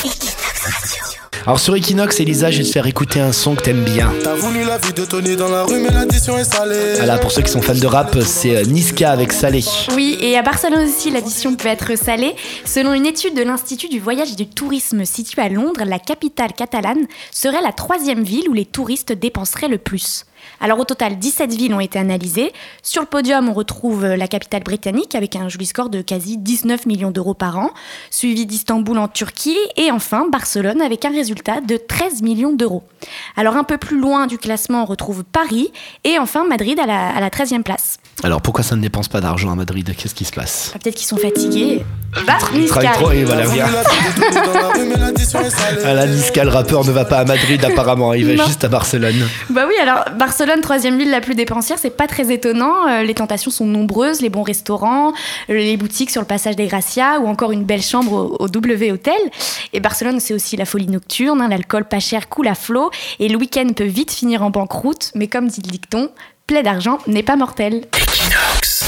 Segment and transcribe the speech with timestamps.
[0.00, 1.17] 生きたくたちを。
[1.48, 4.12] Alors sur Equinox, Elisa, je vais te faire écouter un son que t'aimes bien.
[4.22, 6.96] T'as voulu la vie de Tony dans la rue, mais l'addition est salée.
[6.96, 9.64] Voilà, pour ceux qui sont fans de rap, c'est euh, Niska avec Salé.
[9.94, 12.36] Oui, et à Barcelone aussi, l'addition peut être salée.
[12.66, 16.52] Selon une étude de l'Institut du voyage et du tourisme situé à Londres, la capitale
[16.52, 20.26] catalane serait la troisième ville où les touristes dépenseraient le plus.
[20.60, 22.52] Alors au total, 17 villes ont été analysées.
[22.82, 26.86] Sur le podium, on retrouve la capitale britannique avec un joli score de quasi 19
[26.86, 27.70] millions d'euros par an,
[28.10, 32.82] suivi d'Istanbul en Turquie et enfin Barcelone avec un résultat de 13 millions d'euros.
[33.36, 35.72] Alors un peu plus loin du classement, on retrouve Paris
[36.04, 37.98] et enfin Madrid à la, à la 13e place.
[38.22, 39.94] Alors pourquoi ça ne dépense pas d'argent à Madrid?
[39.96, 40.72] Qu'est-ce qui se passe?
[40.74, 41.84] Ah, Peut-être qu'ils sont fatigués.
[42.26, 43.44] Bah, Il travaille trop et voilà,
[45.94, 48.46] là, Niska, le rappeur, ne va pas à Madrid apparemment, il va Non.
[48.46, 49.28] juste à Barcelone.
[49.50, 52.88] Bah oui, alors Barcelone, troisième ville la plus dépensière, c'est pas très étonnant.
[52.88, 55.12] Euh, les tentations sont nombreuses, les bons restaurants,
[55.50, 58.48] euh, les boutiques sur le passage des Gracia ou encore une belle chambre au, au
[58.48, 59.18] W Hotel.
[59.74, 62.90] Et Barcelone, c'est aussi la folie nocturne, hein, l'alcool pas cher coule à flot
[63.20, 65.10] et le week-end peut vite finir en banqueroute.
[65.14, 66.08] Mais comme dit le dicton,
[66.46, 67.82] plaie d'argent n'est pas mortel.
[67.96, 68.87] Equinox.